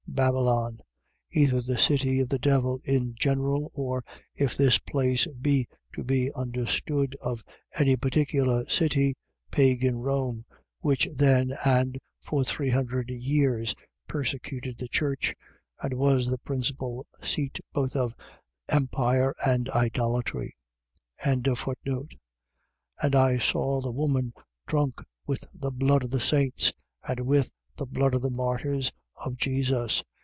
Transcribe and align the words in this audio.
Babylon.. 0.13 0.81
.Either 1.31 1.61
the 1.61 1.77
city 1.77 2.19
of 2.19 2.27
the 2.27 2.37
devil 2.37 2.81
in 2.83 3.15
general; 3.15 3.71
or, 3.73 4.03
if 4.35 4.57
this 4.57 4.77
place 4.77 5.25
be 5.27 5.65
to 5.95 6.03
be 6.03 6.29
understood 6.33 7.15
of 7.21 7.45
any 7.77 7.95
particular 7.95 8.67
city, 8.67 9.15
pagan 9.51 9.99
Rome, 9.99 10.43
which 10.81 11.07
then 11.15 11.55
and 11.65 11.97
for 12.21 12.43
three 12.43 12.71
hundred 12.71 13.09
years 13.09 13.73
persecuted 14.05 14.77
the 14.77 14.89
church; 14.89 15.33
and 15.81 15.93
was 15.93 16.27
the 16.27 16.37
principal 16.39 17.05
seat 17.21 17.59
both 17.71 17.95
of 17.95 18.13
empire 18.67 19.33
and 19.47 19.69
idolatry. 19.69 20.57
17:6. 21.23 22.17
And 23.01 23.15
I 23.15 23.37
saw 23.37 23.79
the 23.79 23.91
woman 23.91 24.33
drunk 24.67 24.99
with 25.25 25.45
the 25.53 25.71
blood 25.71 26.03
of 26.03 26.11
the 26.11 26.19
saints 26.21 26.73
and 27.07 27.21
with 27.21 27.49
the 27.77 27.85
blood 27.85 28.13
of 28.13 28.21
the 28.21 28.29
martyrs 28.29 28.91
of 29.23 29.37
Jesus. 29.37 30.03